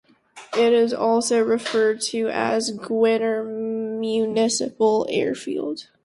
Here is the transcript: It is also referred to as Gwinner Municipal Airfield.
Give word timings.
It 0.57 0.73
is 0.73 0.95
also 0.95 1.43
referred 1.43 2.01
to 2.09 2.27
as 2.27 2.71
Gwinner 2.71 3.43
Municipal 3.43 5.05
Airfield. 5.11 5.89